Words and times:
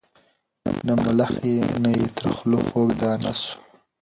نه 0.85 0.93
ملخ 1.03 1.31
نه 1.83 1.89
یې 1.97 2.07
تر 2.17 2.25
خوله 2.35 2.59
خوږه 2.67 2.93
دانه 3.01 3.31
سوه 3.41 3.55